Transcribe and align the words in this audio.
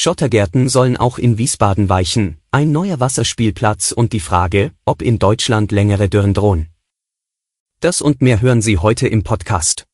Schottergärten 0.00 0.68
sollen 0.68 0.96
auch 0.96 1.18
in 1.18 1.38
Wiesbaden 1.38 1.88
weichen, 1.88 2.36
ein 2.52 2.70
neuer 2.70 3.00
Wasserspielplatz 3.00 3.90
und 3.90 4.12
die 4.12 4.20
Frage, 4.20 4.70
ob 4.84 5.02
in 5.02 5.18
Deutschland 5.18 5.72
längere 5.72 6.08
Dürren 6.08 6.34
drohen. 6.34 6.68
Das 7.80 8.00
und 8.00 8.22
mehr 8.22 8.40
hören 8.40 8.62
Sie 8.62 8.78
heute 8.78 9.08
im 9.08 9.24
Podcast. 9.24 9.88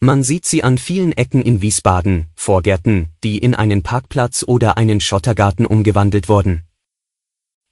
Man 0.00 0.24
sieht 0.24 0.44
sie 0.44 0.64
an 0.64 0.76
vielen 0.76 1.12
Ecken 1.12 1.40
in 1.40 1.62
Wiesbaden, 1.62 2.26
Vorgärten, 2.34 3.10
die 3.22 3.38
in 3.38 3.54
einen 3.54 3.84
Parkplatz 3.84 4.42
oder 4.44 4.76
einen 4.76 4.98
Schottergarten 4.98 5.64
umgewandelt 5.64 6.28
wurden. 6.28 6.64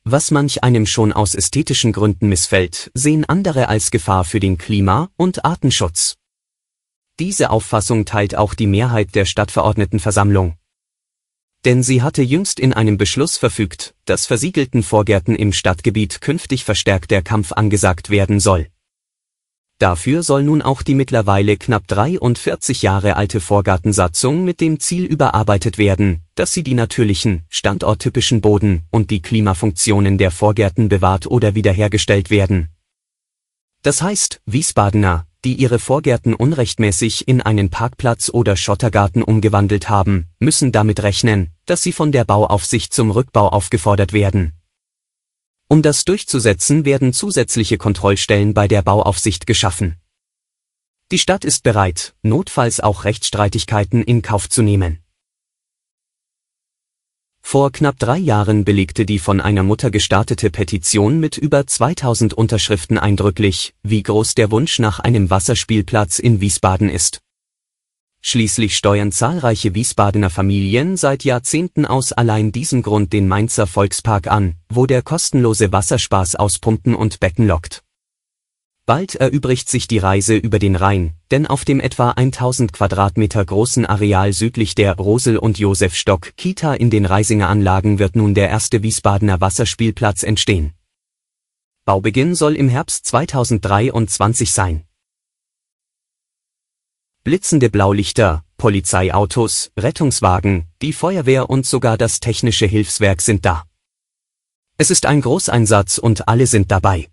Was 0.04 0.30
manch 0.30 0.62
einem 0.62 0.86
schon 0.86 1.12
aus 1.12 1.34
ästhetischen 1.34 1.90
Gründen 1.90 2.28
missfällt, 2.28 2.92
sehen 2.94 3.24
andere 3.24 3.66
als 3.66 3.90
Gefahr 3.90 4.24
für 4.24 4.38
den 4.38 4.56
Klima- 4.56 5.10
und 5.16 5.44
Artenschutz. 5.44 6.19
Diese 7.20 7.50
Auffassung 7.50 8.06
teilt 8.06 8.34
auch 8.34 8.54
die 8.54 8.66
Mehrheit 8.66 9.14
der 9.14 9.26
Stadtverordnetenversammlung. 9.26 10.54
Denn 11.66 11.82
sie 11.82 12.00
hatte 12.00 12.22
jüngst 12.22 12.58
in 12.58 12.72
einem 12.72 12.96
Beschluss 12.96 13.36
verfügt, 13.36 13.94
dass 14.06 14.24
versiegelten 14.24 14.82
Vorgärten 14.82 15.36
im 15.36 15.52
Stadtgebiet 15.52 16.22
künftig 16.22 16.64
verstärkt 16.64 17.10
der 17.10 17.20
Kampf 17.20 17.52
angesagt 17.52 18.08
werden 18.08 18.40
soll. 18.40 18.68
Dafür 19.78 20.22
soll 20.22 20.44
nun 20.44 20.62
auch 20.62 20.80
die 20.80 20.94
mittlerweile 20.94 21.58
knapp 21.58 21.86
43 21.88 22.80
Jahre 22.80 23.16
alte 23.16 23.40
Vorgartensatzung 23.40 24.42
mit 24.42 24.62
dem 24.62 24.80
Ziel 24.80 25.04
überarbeitet 25.04 25.76
werden, 25.76 26.22
dass 26.36 26.54
sie 26.54 26.62
die 26.62 26.74
natürlichen, 26.74 27.44
standorttypischen 27.50 28.40
Boden- 28.40 28.86
und 28.90 29.10
die 29.10 29.20
Klimafunktionen 29.20 30.16
der 30.16 30.30
Vorgärten 30.30 30.88
bewahrt 30.88 31.26
oder 31.26 31.54
wiederhergestellt 31.54 32.30
werden. 32.30 32.70
Das 33.82 34.00
heißt, 34.00 34.40
Wiesbadener, 34.46 35.26
die 35.44 35.54
ihre 35.54 35.78
Vorgärten 35.78 36.34
unrechtmäßig 36.34 37.26
in 37.26 37.40
einen 37.40 37.70
Parkplatz 37.70 38.30
oder 38.30 38.56
Schottergarten 38.56 39.22
umgewandelt 39.22 39.88
haben, 39.88 40.28
müssen 40.38 40.72
damit 40.72 41.02
rechnen, 41.02 41.50
dass 41.66 41.82
sie 41.82 41.92
von 41.92 42.12
der 42.12 42.24
Bauaufsicht 42.24 42.92
zum 42.92 43.10
Rückbau 43.10 43.48
aufgefordert 43.48 44.12
werden. 44.12 44.52
Um 45.68 45.82
das 45.82 46.04
durchzusetzen, 46.04 46.84
werden 46.84 47.12
zusätzliche 47.12 47.78
Kontrollstellen 47.78 48.54
bei 48.54 48.68
der 48.68 48.82
Bauaufsicht 48.82 49.46
geschaffen. 49.46 49.96
Die 51.12 51.18
Stadt 51.18 51.44
ist 51.44 51.64
bereit, 51.64 52.14
notfalls 52.22 52.78
auch 52.78 53.04
Rechtsstreitigkeiten 53.04 54.02
in 54.02 54.22
Kauf 54.22 54.48
zu 54.48 54.62
nehmen. 54.62 54.99
Vor 57.42 57.72
knapp 57.72 57.98
drei 57.98 58.18
Jahren 58.18 58.64
belegte 58.64 59.04
die 59.04 59.18
von 59.18 59.40
einer 59.40 59.62
Mutter 59.62 59.90
gestartete 59.90 60.50
Petition 60.50 61.18
mit 61.18 61.36
über 61.36 61.66
2000 61.66 62.32
Unterschriften 62.34 62.96
eindrücklich, 62.96 63.74
wie 63.82 64.02
groß 64.02 64.34
der 64.34 64.50
Wunsch 64.50 64.78
nach 64.78 65.00
einem 65.00 65.30
Wasserspielplatz 65.30 66.18
in 66.18 66.40
Wiesbaden 66.40 66.88
ist. 66.88 67.20
Schließlich 68.22 68.76
steuern 68.76 69.12
zahlreiche 69.12 69.74
Wiesbadener 69.74 70.28
Familien 70.28 70.96
seit 70.96 71.24
Jahrzehnten 71.24 71.86
aus 71.86 72.12
allein 72.12 72.52
diesem 72.52 72.82
Grund 72.82 73.12
den 73.12 73.26
Mainzer 73.26 73.66
Volkspark 73.66 74.26
an, 74.26 74.56
wo 74.68 74.84
der 74.86 75.02
kostenlose 75.02 75.72
Wasserspaß 75.72 76.36
aus 76.36 76.58
Pumpen 76.58 76.94
und 76.94 77.18
Becken 77.18 77.46
lockt. 77.46 77.82
Bald 78.90 79.14
erübrigt 79.14 79.68
sich 79.68 79.86
die 79.86 79.98
Reise 79.98 80.34
über 80.34 80.58
den 80.58 80.74
Rhein, 80.74 81.14
denn 81.30 81.46
auf 81.46 81.64
dem 81.64 81.78
etwa 81.78 82.10
1000 82.10 82.72
Quadratmeter 82.72 83.44
großen 83.44 83.86
Areal 83.86 84.32
südlich 84.32 84.74
der 84.74 84.96
Rosel- 84.96 85.38
und 85.38 85.60
Josefstock 85.60 86.36
Kita 86.36 86.74
in 86.74 86.90
den 86.90 87.06
Reisinger 87.06 87.48
Anlagen 87.48 88.00
wird 88.00 88.16
nun 88.16 88.34
der 88.34 88.48
erste 88.48 88.82
Wiesbadener 88.82 89.40
Wasserspielplatz 89.40 90.24
entstehen. 90.24 90.72
Baubeginn 91.84 92.34
soll 92.34 92.56
im 92.56 92.68
Herbst 92.68 93.06
2023 93.06 94.50
sein. 94.50 94.82
Blitzende 97.22 97.70
Blaulichter, 97.70 98.42
Polizeiautos, 98.56 99.70
Rettungswagen, 99.76 100.66
die 100.82 100.92
Feuerwehr 100.92 101.48
und 101.48 101.64
sogar 101.64 101.96
das 101.96 102.18
technische 102.18 102.66
Hilfswerk 102.66 103.22
sind 103.22 103.46
da. 103.46 103.62
Es 104.78 104.90
ist 104.90 105.06
ein 105.06 105.20
Großeinsatz 105.20 105.98
und 105.98 106.26
alle 106.26 106.48
sind 106.48 106.72
dabei. 106.72 107.08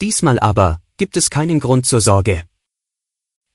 Diesmal 0.00 0.38
aber 0.38 0.80
gibt 0.96 1.16
es 1.16 1.28
keinen 1.28 1.58
Grund 1.58 1.84
zur 1.84 2.00
Sorge. 2.00 2.44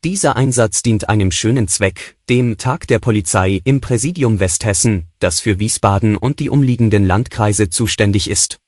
Dieser 0.03 0.35
Einsatz 0.35 0.81
dient 0.81 1.07
einem 1.07 1.31
schönen 1.31 1.69
Zweck, 1.69 2.17
dem 2.27 2.57
Tag 2.57 2.85
der 2.87 2.99
Polizei 2.99 3.61
im 3.63 3.79
Präsidium 3.79 4.41
Westhessen, 4.41 5.07
das 5.19 5.39
für 5.39 5.59
Wiesbaden 5.59 6.17
und 6.17 6.39
die 6.39 6.49
umliegenden 6.49 7.05
Landkreise 7.05 7.69
zuständig 7.69 8.29
ist. 8.29 8.59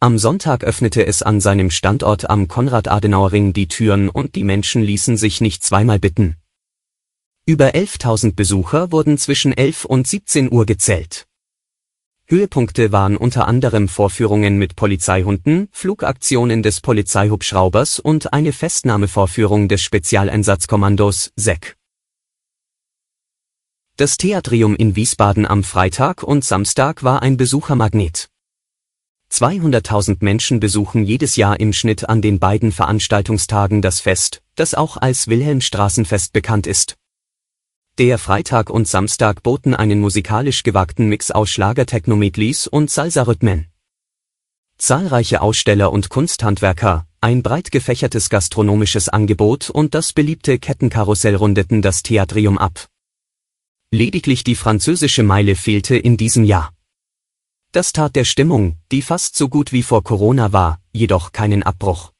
Am 0.00 0.18
Sonntag 0.18 0.64
öffnete 0.64 1.06
es 1.06 1.22
an 1.22 1.40
seinem 1.40 1.70
Standort 1.70 2.28
am 2.28 2.48
Konrad-Adenauer-Ring 2.48 3.54
die 3.54 3.68
Türen 3.68 4.10
und 4.10 4.34
die 4.34 4.44
Menschen 4.44 4.82
ließen 4.82 5.16
sich 5.16 5.40
nicht 5.40 5.64
zweimal 5.64 5.98
bitten. 5.98 6.36
Über 7.46 7.68
11.000 7.68 8.34
Besucher 8.34 8.92
wurden 8.92 9.16
zwischen 9.16 9.54
11 9.54 9.86
und 9.86 10.06
17 10.06 10.52
Uhr 10.52 10.66
gezählt. 10.66 11.26
Höhepunkte 12.26 12.90
waren 12.90 13.18
unter 13.18 13.46
anderem 13.46 13.86
Vorführungen 13.86 14.56
mit 14.56 14.76
Polizeihunden, 14.76 15.68
Flugaktionen 15.72 16.62
des 16.62 16.80
Polizeihubschraubers 16.80 17.98
und 17.98 18.32
eine 18.32 18.52
Festnahmevorführung 18.52 19.68
des 19.68 19.82
Spezialeinsatzkommandos 19.82 21.32
SEC. 21.36 21.76
Das 23.96 24.16
Theatrium 24.16 24.74
in 24.74 24.96
Wiesbaden 24.96 25.44
am 25.44 25.62
Freitag 25.62 26.22
und 26.22 26.44
Samstag 26.44 27.04
war 27.04 27.20
ein 27.20 27.36
Besuchermagnet. 27.36 28.30
200.000 29.30 30.16
Menschen 30.20 30.60
besuchen 30.60 31.04
jedes 31.04 31.36
Jahr 31.36 31.60
im 31.60 31.72
Schnitt 31.72 32.08
an 32.08 32.22
den 32.22 32.38
beiden 32.38 32.72
Veranstaltungstagen 32.72 33.82
das 33.82 34.00
Fest, 34.00 34.42
das 34.54 34.74
auch 34.74 34.96
als 34.96 35.28
Wilhelmstraßenfest 35.28 36.32
bekannt 36.32 36.66
ist. 36.66 36.96
Der 37.96 38.18
Freitag 38.18 38.70
und 38.70 38.88
Samstag 38.88 39.44
boten 39.44 39.72
einen 39.72 40.00
musikalisch 40.00 40.64
gewagten 40.64 41.08
Mix 41.08 41.30
aus 41.30 41.48
Schlager-Techno-Medleys 41.50 42.66
und 42.66 42.90
Salsa-Rhythmen. 42.90 43.68
Zahlreiche 44.78 45.40
Aussteller 45.40 45.92
und 45.92 46.08
Kunsthandwerker, 46.08 47.06
ein 47.20 47.44
breit 47.44 47.70
gefächertes 47.70 48.30
gastronomisches 48.30 49.08
Angebot 49.08 49.70
und 49.70 49.94
das 49.94 50.12
beliebte 50.12 50.58
Kettenkarussell 50.58 51.36
rundeten 51.36 51.82
das 51.82 52.02
Theatrium 52.02 52.58
ab. 52.58 52.88
Lediglich 53.92 54.42
die 54.42 54.56
französische 54.56 55.22
Meile 55.22 55.54
fehlte 55.54 55.96
in 55.96 56.16
diesem 56.16 56.42
Jahr. 56.42 56.72
Das 57.70 57.92
tat 57.92 58.16
der 58.16 58.24
Stimmung, 58.24 58.76
die 58.90 59.02
fast 59.02 59.36
so 59.36 59.48
gut 59.48 59.70
wie 59.70 59.84
vor 59.84 60.02
Corona 60.02 60.52
war, 60.52 60.80
jedoch 60.92 61.30
keinen 61.30 61.62
Abbruch. 61.62 62.13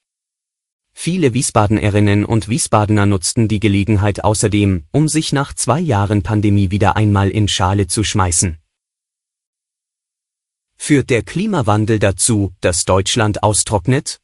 Viele 0.97 1.35
Wiesbadenerinnen 1.35 2.25
und 2.25 2.49
Wiesbadener 2.49 3.05
nutzten 3.05 3.49
die 3.49 3.61
Gelegenheit 3.61 4.25
außerdem, 4.25 4.85
um 4.93 5.09
sich 5.09 5.33
nach 5.33 5.53
zwei 5.53 5.81
Jahren 5.81 6.23
Pandemie 6.23 6.71
wieder 6.71 6.97
einmal 6.97 7.31
in 7.31 7.49
Schale 7.49 7.89
zu 7.89 8.05
schmeißen. 8.05 8.57
Führt 10.77 11.11
der 11.11 11.23
Klimawandel 11.23 11.99
dazu, 11.99 12.53
dass 12.61 12.85
Deutschland 12.85 13.43
austrocknet? 13.43 14.21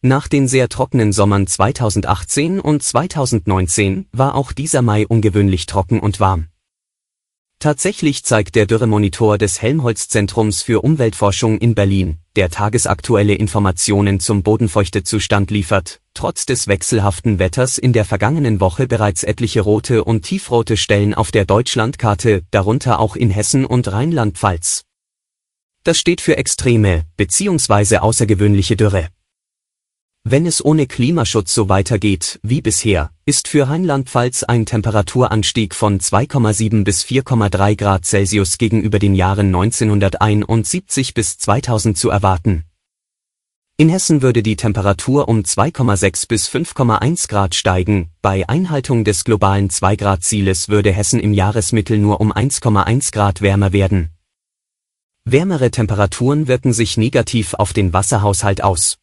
Nach 0.00 0.28
den 0.28 0.48
sehr 0.48 0.68
trockenen 0.68 1.12
Sommern 1.12 1.46
2018 1.46 2.58
und 2.58 2.82
2019 2.82 4.06
war 4.12 4.34
auch 4.34 4.52
dieser 4.52 4.82
Mai 4.82 5.06
ungewöhnlich 5.06 5.66
trocken 5.66 6.00
und 6.00 6.20
warm. 6.20 6.48
Tatsächlich 7.58 8.22
zeigt 8.22 8.54
der 8.54 8.66
Dürremonitor 8.66 9.38
des 9.38 9.62
Helmholtz-Zentrums 9.62 10.62
für 10.62 10.82
Umweltforschung 10.82 11.56
in 11.56 11.74
Berlin, 11.74 12.18
der 12.36 12.50
tagesaktuelle 12.50 13.34
Informationen 13.34 14.20
zum 14.20 14.42
Bodenfeuchtezustand 14.42 15.50
liefert, 15.50 16.00
trotz 16.12 16.44
des 16.44 16.68
wechselhaften 16.68 17.38
Wetters 17.38 17.78
in 17.78 17.94
der 17.94 18.04
vergangenen 18.04 18.60
Woche 18.60 18.86
bereits 18.86 19.24
etliche 19.24 19.62
rote 19.62 20.04
und 20.04 20.22
tiefrote 20.22 20.76
Stellen 20.76 21.14
auf 21.14 21.30
der 21.30 21.46
Deutschlandkarte, 21.46 22.42
darunter 22.50 23.00
auch 23.00 23.16
in 23.16 23.30
Hessen 23.30 23.64
und 23.64 23.90
Rheinland-Pfalz. 23.90 24.84
Das 25.82 25.98
steht 25.98 26.20
für 26.20 26.36
extreme 26.36 27.04
bzw. 27.16 27.98
außergewöhnliche 27.98 28.76
Dürre. 28.76 29.08
Wenn 30.28 30.44
es 30.44 30.64
ohne 30.64 30.88
Klimaschutz 30.88 31.54
so 31.54 31.68
weitergeht 31.68 32.40
wie 32.42 32.60
bisher, 32.60 33.12
ist 33.26 33.46
für 33.46 33.68
Rheinland-Pfalz 33.68 34.42
ein 34.42 34.66
Temperaturanstieg 34.66 35.72
von 35.72 36.00
2,7 36.00 36.82
bis 36.82 37.04
4,3 37.04 37.76
Grad 37.76 38.04
Celsius 38.04 38.58
gegenüber 38.58 38.98
den 38.98 39.14
Jahren 39.14 39.54
1971 39.54 41.14
bis 41.14 41.38
2000 41.38 41.96
zu 41.96 42.10
erwarten. 42.10 42.64
In 43.76 43.88
Hessen 43.88 44.20
würde 44.20 44.42
die 44.42 44.56
Temperatur 44.56 45.28
um 45.28 45.42
2,6 45.42 46.26
bis 46.26 46.48
5,1 46.48 47.28
Grad 47.28 47.54
steigen, 47.54 48.10
bei 48.20 48.48
Einhaltung 48.48 49.04
des 49.04 49.22
globalen 49.22 49.70
2-Grad-Zieles 49.70 50.68
würde 50.68 50.92
Hessen 50.92 51.20
im 51.20 51.34
Jahresmittel 51.34 51.98
nur 51.98 52.20
um 52.20 52.32
1,1 52.32 53.12
Grad 53.12 53.42
wärmer 53.42 53.72
werden. 53.72 54.10
Wärmere 55.24 55.70
Temperaturen 55.70 56.48
wirken 56.48 56.72
sich 56.72 56.96
negativ 56.96 57.54
auf 57.54 57.72
den 57.72 57.92
Wasserhaushalt 57.92 58.64
aus. 58.64 58.98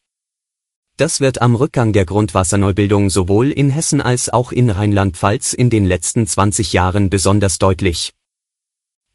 Das 0.96 1.20
wird 1.20 1.42
am 1.42 1.56
Rückgang 1.56 1.92
der 1.92 2.04
Grundwasserneubildung 2.04 3.10
sowohl 3.10 3.50
in 3.50 3.68
Hessen 3.68 4.00
als 4.00 4.28
auch 4.28 4.52
in 4.52 4.70
Rheinland-Pfalz 4.70 5.52
in 5.52 5.68
den 5.68 5.84
letzten 5.84 6.24
20 6.24 6.72
Jahren 6.72 7.10
besonders 7.10 7.58
deutlich. 7.58 8.14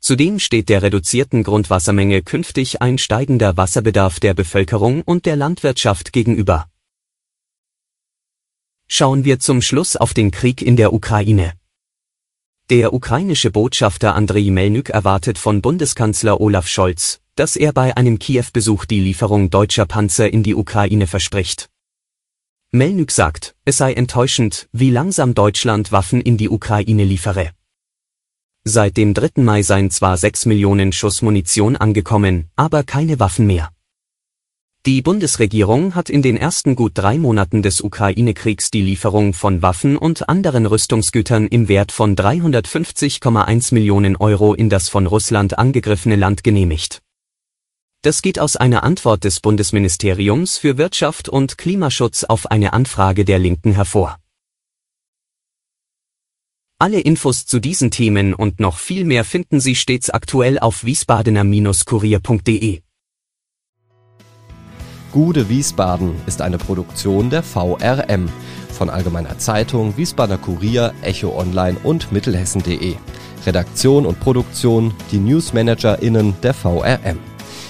Zudem 0.01 0.39
steht 0.39 0.67
der 0.67 0.81
reduzierten 0.81 1.43
Grundwassermenge 1.43 2.21
künftig 2.21 2.81
ein 2.81 2.97
steigender 2.97 3.55
Wasserbedarf 3.55 4.19
der 4.19 4.33
Bevölkerung 4.33 5.03
und 5.03 5.25
der 5.25 5.37
Landwirtschaft 5.37 6.11
gegenüber. 6.11 6.67
Schauen 8.87 9.23
wir 9.23 9.39
zum 9.39 9.61
Schluss 9.61 9.95
auf 9.95 10.13
den 10.13 10.31
Krieg 10.31 10.61
in 10.61 10.75
der 10.75 10.91
Ukraine. 10.91 11.53
Der 12.69 12.93
ukrainische 12.93 13.51
Botschafter 13.51 14.15
Andriy 14.15 14.51
Melnyk 14.51 14.89
erwartet 14.89 15.37
von 15.37 15.61
Bundeskanzler 15.61 16.41
Olaf 16.41 16.67
Scholz, 16.67 17.19
dass 17.35 17.55
er 17.55 17.71
bei 17.71 17.95
einem 17.95 18.19
Kiew-Besuch 18.19 18.85
die 18.85 18.99
Lieferung 18.99 19.49
deutscher 19.49 19.85
Panzer 19.85 20.31
in 20.31 20.43
die 20.43 20.55
Ukraine 20.55 21.07
verspricht. 21.07 21.68
Melnyk 22.71 23.11
sagt, 23.11 23.55
es 23.65 23.77
sei 23.77 23.93
enttäuschend, 23.93 24.69
wie 24.71 24.91
langsam 24.91 25.33
Deutschland 25.33 25.91
Waffen 25.91 26.21
in 26.21 26.37
die 26.37 26.49
Ukraine 26.49 27.03
liefere. 27.03 27.49
Seit 28.63 28.95
dem 28.95 29.15
3. 29.15 29.41
Mai 29.41 29.63
seien 29.63 29.89
zwar 29.89 30.17
6 30.17 30.45
Millionen 30.45 30.91
Schuss 30.91 31.23
Munition 31.23 31.75
angekommen, 31.77 32.51
aber 32.55 32.83
keine 32.83 33.19
Waffen 33.19 33.47
mehr. 33.47 33.71
Die 34.85 35.01
Bundesregierung 35.01 35.95
hat 35.95 36.11
in 36.11 36.21
den 36.21 36.37
ersten 36.37 36.75
gut 36.75 36.91
drei 36.93 37.17
Monaten 37.17 37.63
des 37.63 37.81
Ukraine-Kriegs 37.81 38.69
die 38.69 38.83
Lieferung 38.83 39.33
von 39.33 39.63
Waffen 39.63 39.97
und 39.97 40.29
anderen 40.29 40.67
Rüstungsgütern 40.67 41.47
im 41.47 41.69
Wert 41.69 41.91
von 41.91 42.15
350,1 42.15 43.73
Millionen 43.73 44.15
Euro 44.15 44.53
in 44.53 44.69
das 44.69 44.89
von 44.89 45.07
Russland 45.07 45.57
angegriffene 45.57 46.17
Land 46.17 46.43
genehmigt. 46.43 47.01
Das 48.01 48.21
geht 48.21 48.39
aus 48.39 48.55
einer 48.55 48.83
Antwort 48.83 49.25
des 49.25 49.41
Bundesministeriums 49.41 50.57
für 50.57 50.77
Wirtschaft 50.77 51.27
und 51.27 51.57
Klimaschutz 51.57 52.23
auf 52.23 52.49
eine 52.49 52.71
Anfrage 52.71 53.25
der 53.25 53.39
Linken 53.39 53.73
hervor. 53.73 54.15
Alle 56.81 57.01
Infos 57.01 57.45
zu 57.45 57.59
diesen 57.59 57.91
Themen 57.91 58.33
und 58.33 58.61
noch 58.61 58.77
viel 58.77 59.03
mehr 59.03 59.25
finden 59.25 59.59
Sie 59.59 59.75
stets 59.75 60.09
aktuell 60.09 60.59
auf 60.59 60.85
wiesbadener-kurier.de. 60.85 62.79
Gude 65.11 65.49
Wiesbaden 65.49 66.15
ist 66.25 66.41
eine 66.41 66.57
Produktion 66.57 67.29
der 67.29 67.43
VRM 67.43 68.29
von 68.71 68.89
Allgemeiner 68.89 69.37
Zeitung, 69.39 69.97
Wiesbadener 69.97 70.37
Kurier, 70.37 70.93
Echo 71.01 71.37
Online 71.37 71.77
und 71.83 72.13
Mittelhessen.de. 72.13 72.95
Redaktion 73.45 74.05
und 74.05 74.21
Produktion 74.21 74.93
die 75.11 75.17
NewsmanagerInnen 75.17 76.39
der 76.41 76.53
VRM. 76.53 77.19